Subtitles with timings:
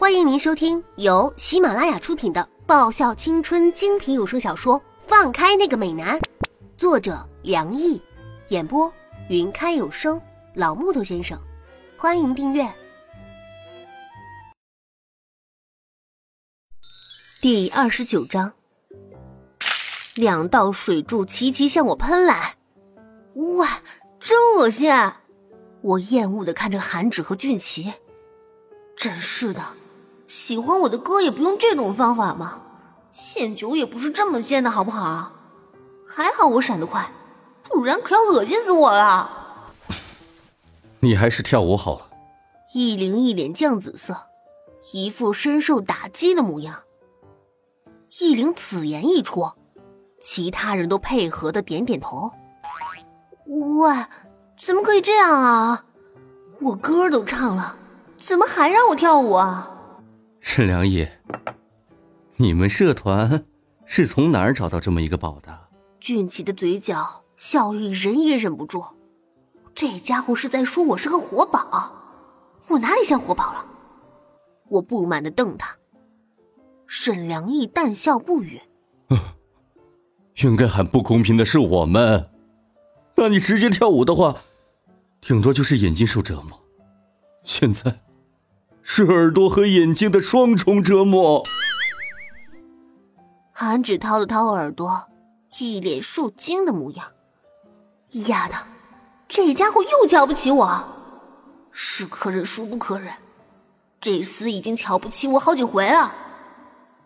[0.00, 6.18] 欢迎您收听由喜马拉雅出品的爆笑青春精品有声小说《放开那个美男》，
[6.74, 8.00] 作者梁毅，
[8.48, 8.90] 演播
[9.28, 10.18] 云开有声
[10.54, 11.38] 老木头先生。
[11.98, 12.66] 欢迎订阅
[17.42, 18.54] 第二十九章。
[20.14, 22.56] 两道水柱齐齐向我喷来，
[23.58, 23.82] 哇，
[24.18, 24.90] 真恶心！
[25.82, 27.92] 我厌恶的看着韩芷和俊奇，
[28.96, 29.60] 真是的，
[30.30, 32.62] 喜欢我的歌也不用这种方法嘛？
[33.12, 35.32] 献酒也不是这么献的，好不好？
[36.06, 37.10] 还好我闪得快，
[37.64, 39.28] 不然可要恶心死我了。
[41.00, 42.08] 你还是跳舞好了。
[42.72, 44.16] 易灵一脸酱紫色，
[44.92, 46.76] 一副深受打击的模样。
[48.20, 49.50] 易灵此言一出，
[50.20, 52.30] 其他人都配合的点点头。
[53.46, 54.06] 喂。
[54.56, 55.86] 怎么可以这样啊！
[56.60, 57.76] 我歌都唱了，
[58.16, 59.69] 怎么还让我跳舞啊？
[60.40, 61.06] 沈良义，
[62.36, 63.44] 你们社团
[63.84, 65.68] 是从哪儿找到这么一个宝的？
[66.00, 68.82] 俊奇的嘴角笑意忍也忍不住，
[69.74, 71.92] 这家伙是在说我是个活宝，
[72.68, 73.66] 我哪里像活宝了？
[74.68, 75.76] 我不满的瞪他。
[76.86, 78.60] 沈良义淡笑不语。
[80.36, 82.30] 应该很不公平的是我们，
[83.14, 84.36] 那你直接跳舞的话。
[85.20, 86.58] 顶多就是眼睛受折磨，
[87.44, 88.00] 现在
[88.92, 91.44] 是耳朵和眼睛的双重折磨。
[93.52, 95.06] 韩芷掏了掏耳朵，
[95.60, 97.06] 一脸受惊的模样。
[98.26, 98.56] 丫的，
[99.28, 100.84] 这家伙又瞧不起我，
[101.70, 103.14] 是可忍孰不可忍？
[104.00, 106.12] 这厮已经瞧不起我好几回了。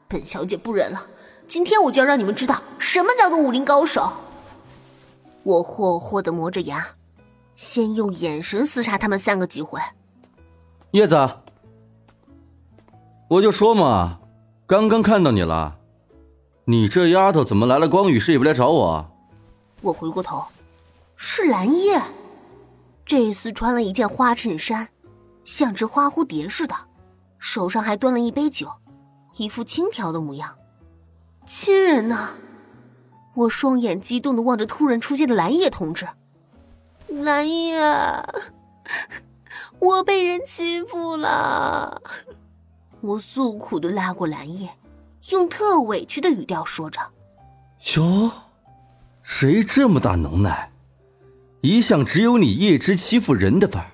[0.09, 1.07] 本小姐不忍了，
[1.47, 4.11] 今天我就要让你们知道什么叫做武林高手。
[5.43, 6.87] 我霍霍的磨着牙。
[7.55, 9.79] 先用眼神厮杀他们三个几回。
[10.93, 11.15] 叶子，
[13.35, 14.21] 我就说嘛，
[14.65, 15.77] 刚刚看到你了，
[16.67, 19.11] 你这丫头怎么来了光宇市也不来找我？
[19.81, 20.45] 我回过头，
[21.17, 22.01] 是蓝叶，
[23.05, 24.89] 这次穿了一件花衬衫，
[25.43, 26.77] 像只花蝴蝶似的，
[27.41, 28.71] 手上还端了一杯酒，
[29.37, 30.55] 一副轻佻的模样。
[31.45, 32.29] 亲人呢？
[33.35, 36.07] 我双眼激动的望着突然出现的蓝叶同志。
[37.09, 37.81] 蓝叶，
[39.81, 42.01] 我被人欺负了。
[43.05, 44.71] 我诉苦的拉过蓝叶，
[45.31, 46.99] 用特委屈的语调说着
[47.97, 48.33] ：“哟，
[49.23, 50.73] 谁这么大能耐？
[51.61, 53.91] 一向只有你叶芝欺负人的份儿，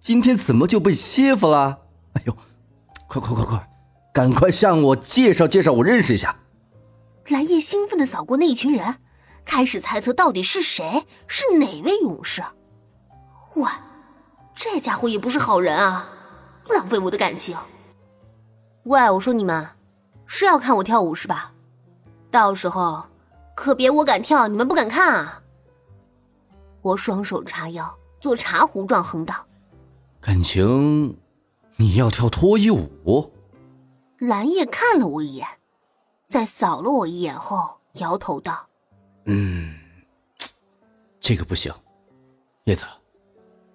[0.00, 1.78] 今天怎么就被欺负了？
[2.14, 2.36] 哎呦，
[3.06, 3.70] 快快快快，
[4.12, 6.34] 赶快向我介绍介绍，我认识一下。”
[7.28, 8.96] 蓝叶兴奋的扫过那一群人。
[9.46, 12.42] 开始猜测到底是谁，是哪位勇士？
[13.56, 13.70] 喂，
[14.54, 16.08] 这家伙也不是好人啊，
[16.70, 17.54] 浪费我的感情。
[18.84, 19.66] 喂，我说你们
[20.26, 21.52] 是要看我跳舞是吧？
[22.30, 23.04] 到时候
[23.54, 25.42] 可别我敢跳，你们不敢看啊！
[26.82, 29.46] 我双手叉腰，做茶壶状横道。
[30.20, 31.18] 感情
[31.76, 33.32] 你要跳脱衣舞？
[34.18, 35.46] 蓝叶看了我一眼，
[36.28, 38.68] 在扫了我一眼后，摇头道。
[39.24, 39.74] 嗯，
[41.20, 41.72] 这个不行，
[42.64, 42.84] 叶子，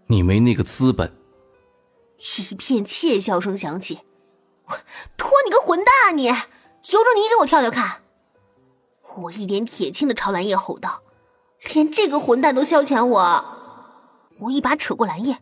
[0.05, 1.11] 你没那个资本。
[2.51, 3.99] 一片窃笑声响起，
[5.17, 6.11] 托你个混蛋啊！
[6.11, 8.01] 你有种你给我跳跳看！
[9.17, 11.01] 我一脸铁青的朝蓝叶吼道
[11.73, 13.45] ：“连这个混蛋都消遣我！”
[14.39, 15.39] 我一把扯过蓝叶，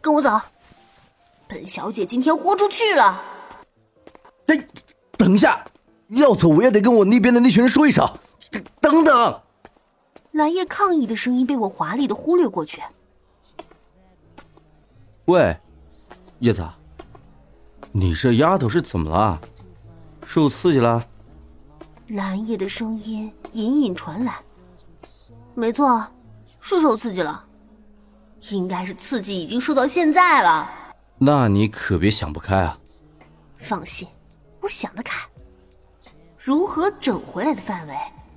[0.00, 0.40] 跟我走，
[1.48, 3.24] 本小姐今天豁出去了。
[4.46, 4.68] 哎，
[5.18, 5.64] 等一下，
[6.08, 8.08] 要走我也得跟我那边的那群人说一声。
[8.80, 9.42] 等等！
[10.32, 12.80] 蓝叶抗议的声音被我华丽的忽略过去。
[15.24, 15.56] 喂，
[16.38, 16.64] 叶子，
[17.92, 19.40] 你这丫头是怎么了？
[20.26, 21.04] 受刺激了？
[22.08, 24.40] 蓝叶的声音隐隐传来。
[25.54, 26.06] 没错，
[26.60, 27.44] 是受刺激了，
[28.50, 30.70] 应该是刺激已经受到现在了。
[31.18, 32.78] 那你可别想不开啊！
[33.58, 34.08] 放心，
[34.60, 35.20] 我想得开。
[36.38, 37.94] 如何整回来的范围？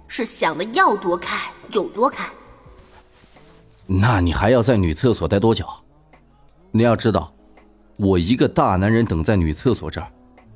[0.07, 2.29] 是想的要多开有多开。
[3.87, 5.65] 那你还要在女厕所待多久？
[6.71, 7.33] 你要知道，
[7.95, 10.11] 我一个大男人等在女厕所这儿，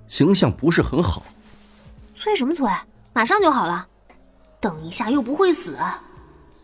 [0.08, 1.24] 形象不是很好。
[2.16, 2.70] 催什么催？
[3.14, 3.88] 马上就好了。
[4.60, 5.78] 等一下又不会死，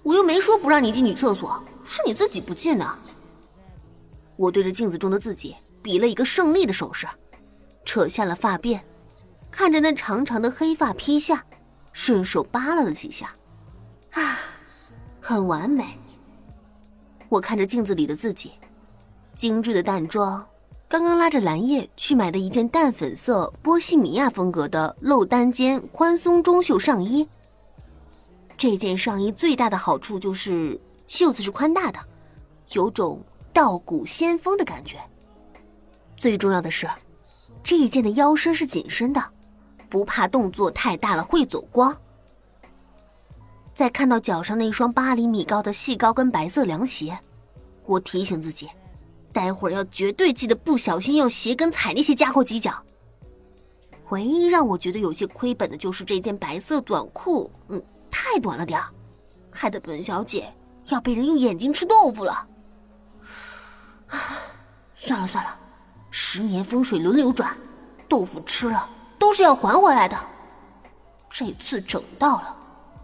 [0.04, 2.96] 我又没说不让你进女厕所，是你自己不进的。
[4.36, 7.08] 我对着镜子中的自己比了一个胜利的手势，
[7.86, 8.82] 扯下了发辫，
[9.52, 11.44] 看着那长长的黑发披下。
[11.92, 13.30] 顺手扒拉了几下，
[14.14, 14.40] 啊，
[15.22, 15.96] 很完美。
[17.30, 18.54] 我看着镜子里的自己，
[19.36, 20.44] 精致的淡妆，
[20.94, 27.28] 刚刚拉着蓝叶去买的一件淡粉色波西米亚风格的露单肩宽松中袖上衣。
[28.60, 32.00] 这件上衣最大的好处就是袖子是宽大的，
[32.74, 33.20] 有种
[33.52, 35.00] 道骨仙风的感觉。
[36.16, 36.88] 最重要的是，
[37.64, 39.20] 这一件的腰身是紧身的，
[39.90, 41.98] 不怕动作太大了会走光。
[43.74, 47.18] 在看到脚上那双八厘米高的细高跟白色凉鞋，
[47.88, 48.70] 我提醒自己。
[49.34, 52.72] 待会儿要绝对记得不小心用鞋跟踩那些家伙几脚。
[54.10, 58.88] 唯一让我觉得有些亏本的就是这件白色短裤，嗯，太短了点儿，
[59.50, 60.54] 害得本小姐
[60.86, 62.48] 要被人用眼睛吃豆腐了。
[64.96, 65.58] 算了算了，
[66.12, 67.58] 十年风水轮流转，
[68.08, 68.88] 豆腐吃了
[69.18, 70.16] 都是要还回来的。
[71.30, 72.56] 这次整到了，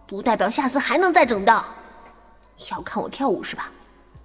[0.06, 1.66] 不代表下次还能再整到。
[2.70, 3.72] 要看我跳舞是吧？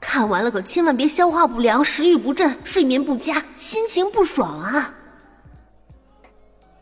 [0.07, 4.95] 看完了可千万别消化不良、食欲不振、睡眠不佳、心情不爽啊！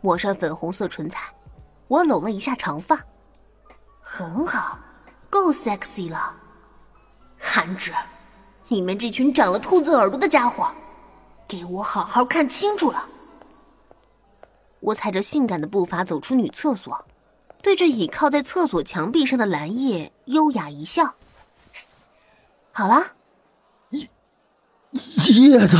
[0.02, 1.32] 抹上粉红色唇彩，
[1.86, 2.98] 我拢了一下长发，
[4.00, 4.78] 很好，
[5.30, 6.34] 够 sexy 了。
[7.38, 7.92] 韩芷，
[8.68, 10.70] 你们这群长了兔子耳朵的家伙，
[11.48, 13.06] 给我好好看清楚了！
[14.80, 17.06] 我踩着性感的步伐走出女厕所，
[17.62, 21.14] 对着倚靠在厕所墙壁上的蓝叶优雅一笑。
[22.72, 23.12] 好了，
[23.90, 24.08] 叶
[25.28, 25.76] 叶子，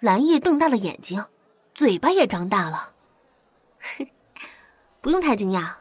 [0.00, 1.24] 蓝叶瞪大了眼睛，
[1.74, 2.92] 嘴巴也张大了。
[5.00, 5.74] 不用太惊讶，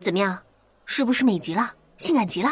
[0.00, 0.42] 怎么样，
[0.84, 2.50] 是不是美极了，性感极了？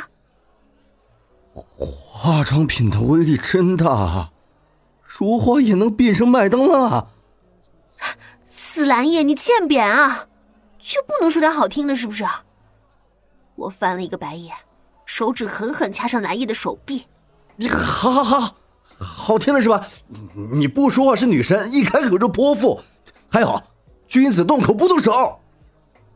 [1.76, 4.31] 化妆品的威力真大，
[5.03, 7.09] 如花也能变成麦当娜。
[8.47, 10.29] 死蓝叶，你欠扁啊！
[10.79, 12.25] 就不能说点好听的，是不是？
[13.56, 14.55] 我翻了一个白眼。
[15.08, 17.06] 手指狠狠掐上蓝叶的手臂，
[17.56, 18.55] 你好好好，
[18.99, 19.88] 好听的是吧？
[20.52, 22.78] 你不说话是女神，一开口就泼妇。
[23.31, 23.60] 还有，
[24.06, 25.40] 君子动口不动手。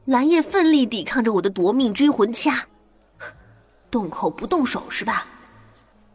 [0.04, 2.66] 蓝叶奋力抵抗着我的夺命追魂掐，
[3.90, 5.26] 动口不动手是吧？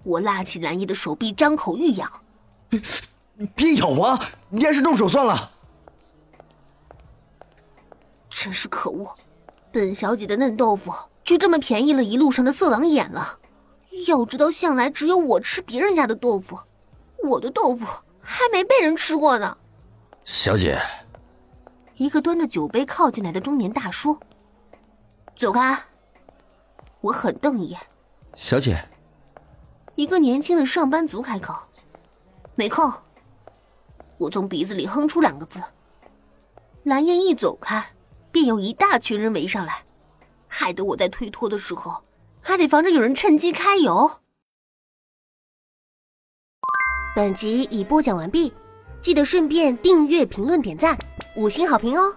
[0.04, 2.08] 我拉起蓝叶的手臂，张口欲咬。
[3.56, 5.52] 别咬啊，你还是动手算了。
[8.30, 9.18] 真是可恶，
[9.72, 10.94] 本小姐的嫩豆腐。
[11.28, 13.38] 就这么便宜了一路上的色狼眼了。
[14.08, 16.58] 要知道，向来只有我吃别人家的豆腐，
[17.22, 17.86] 我的豆腐
[18.22, 19.58] 还没被人吃过呢。
[20.24, 20.82] 小姐，
[21.98, 24.18] 一个端着酒杯靠进来的中年大叔，
[25.36, 25.78] 走开！
[27.02, 27.80] 我狠瞪一眼。
[28.34, 28.88] 小姐，
[29.96, 31.54] 一个年轻的上班族开口，
[32.56, 32.90] 没空。
[34.18, 35.62] 我从鼻子里哼出两个字。
[36.84, 37.86] 蓝燕一走开，
[38.32, 39.84] 便有一大群人围上来。
[40.48, 42.04] 害得我在推脱的时候，
[42.42, 44.20] 还得防着有人趁机揩油。
[47.16, 48.54] 本集已播讲完毕，
[49.02, 50.98] 记得顺便订阅、评论、点赞、
[51.36, 52.16] 五星好评哦！